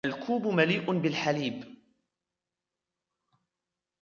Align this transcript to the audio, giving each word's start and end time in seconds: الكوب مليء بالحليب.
الكوب 0.05 0.47
مليء 0.47 0.91
بالحليب. 0.99 1.75